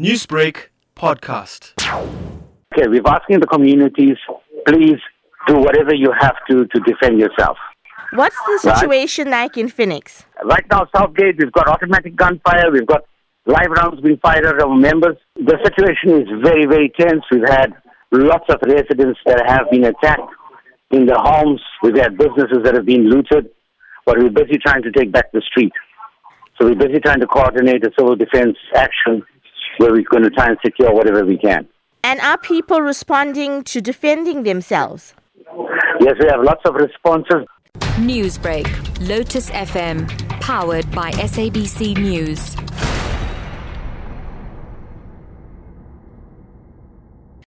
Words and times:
Newsbreak 0.00 0.68
podcast. 0.94 1.74
Okay, 2.72 2.86
we're 2.86 3.02
asking 3.04 3.40
the 3.40 3.48
communities, 3.48 4.16
please 4.64 5.00
do 5.48 5.56
whatever 5.56 5.92
you 5.92 6.12
have 6.16 6.36
to 6.48 6.66
to 6.66 6.80
defend 6.86 7.18
yourself. 7.18 7.58
What's 8.12 8.36
the 8.46 8.58
situation 8.76 9.28
like 9.28 9.56
in 9.56 9.68
Phoenix? 9.68 10.22
Right 10.44 10.64
now, 10.70 10.86
Southgate, 10.94 11.34
we've 11.40 11.50
got 11.50 11.66
automatic 11.66 12.14
gunfire, 12.14 12.70
we've 12.70 12.86
got 12.86 13.06
live 13.46 13.70
rounds 13.70 14.00
being 14.00 14.18
fired 14.18 14.46
at 14.46 14.62
our 14.62 14.76
members. 14.76 15.16
The 15.34 15.58
situation 15.64 16.22
is 16.22 16.28
very, 16.44 16.64
very 16.64 16.92
tense. 16.96 17.24
We've 17.32 17.48
had 17.48 17.72
lots 18.12 18.44
of 18.50 18.60
residents 18.62 19.18
that 19.26 19.42
have 19.48 19.68
been 19.72 19.82
attacked 19.82 20.30
in 20.92 21.06
their 21.06 21.18
homes. 21.18 21.60
We've 21.82 21.96
had 21.96 22.16
businesses 22.16 22.58
that 22.62 22.74
have 22.74 22.86
been 22.86 23.10
looted, 23.10 23.50
but 24.06 24.16
we're 24.16 24.30
busy 24.30 24.58
trying 24.64 24.82
to 24.84 24.92
take 24.92 25.10
back 25.10 25.32
the 25.32 25.42
street. 25.50 25.72
So 26.56 26.68
we're 26.68 26.76
busy 26.76 27.00
trying 27.00 27.18
to 27.18 27.26
coordinate 27.26 27.84
a 27.84 27.90
civil 27.98 28.14
defense 28.14 28.56
action 28.76 29.24
where 29.78 29.92
we're 29.92 30.04
going 30.10 30.22
to 30.24 30.30
try 30.30 30.46
and 30.46 30.58
secure 30.64 30.92
whatever 30.92 31.24
we 31.24 31.38
can. 31.38 31.66
And 32.04 32.20
are 32.20 32.38
people 32.38 32.80
responding 32.80 33.64
to 33.64 33.80
defending 33.80 34.42
themselves? 34.42 35.14
Yes, 36.00 36.14
we 36.20 36.28
have 36.30 36.42
lots 36.42 36.62
of 36.64 36.74
responses. 36.74 37.46
Newsbreak, 37.98 38.66
Lotus 39.08 39.50
FM, 39.50 40.08
powered 40.40 40.90
by 40.92 41.10
SABC 41.12 41.96
News. 41.98 42.56